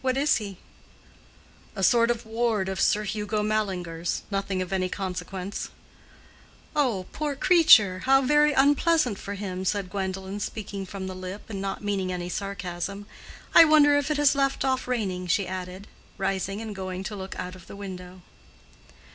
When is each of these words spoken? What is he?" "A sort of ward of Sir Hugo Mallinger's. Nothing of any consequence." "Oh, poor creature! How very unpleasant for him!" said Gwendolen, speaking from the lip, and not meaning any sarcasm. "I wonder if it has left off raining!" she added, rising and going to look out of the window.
What 0.00 0.16
is 0.16 0.36
he?" 0.38 0.56
"A 1.76 1.82
sort 1.82 2.10
of 2.10 2.24
ward 2.24 2.66
of 2.70 2.80
Sir 2.80 3.04
Hugo 3.04 3.42
Mallinger's. 3.42 4.22
Nothing 4.30 4.62
of 4.62 4.72
any 4.72 4.88
consequence." 4.88 5.68
"Oh, 6.74 7.04
poor 7.12 7.36
creature! 7.36 7.98
How 8.06 8.22
very 8.22 8.54
unpleasant 8.54 9.18
for 9.18 9.34
him!" 9.34 9.66
said 9.66 9.90
Gwendolen, 9.90 10.40
speaking 10.40 10.86
from 10.86 11.08
the 11.08 11.14
lip, 11.14 11.42
and 11.50 11.60
not 11.60 11.84
meaning 11.84 12.10
any 12.10 12.30
sarcasm. 12.30 13.04
"I 13.54 13.66
wonder 13.66 13.98
if 13.98 14.10
it 14.10 14.16
has 14.16 14.34
left 14.34 14.64
off 14.64 14.88
raining!" 14.88 15.26
she 15.26 15.46
added, 15.46 15.88
rising 16.16 16.62
and 16.62 16.74
going 16.74 17.04
to 17.04 17.14
look 17.14 17.38
out 17.38 17.54
of 17.54 17.66
the 17.66 17.76
window. 17.76 18.22